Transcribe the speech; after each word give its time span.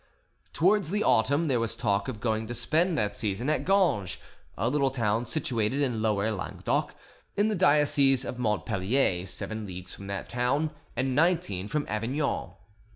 Towards 0.51 0.89
the 0.89 1.03
autumn 1.03 1.45
there 1.45 1.59
was 1.59 1.75
talk 1.75 2.07
of 2.07 2.19
going 2.19 2.47
to 2.47 2.55
spend 2.55 2.97
that 2.97 3.13
season 3.13 3.51
at 3.51 3.65
Ganges, 3.65 4.17
a 4.57 4.67
little 4.67 4.89
town 4.89 5.27
situated 5.27 5.79
in 5.79 6.01
Lower 6.01 6.31
Languedoc, 6.31 6.95
in 7.37 7.49
the 7.49 7.55
diocese 7.55 8.25
of 8.25 8.39
Montpellier, 8.39 9.27
seven 9.27 9.67
leagues 9.67 9.93
from 9.93 10.07
that 10.07 10.27
town, 10.27 10.71
and 10.95 11.13
nineteen 11.15 11.67
from 11.67 11.85
Avignon. 11.87 12.53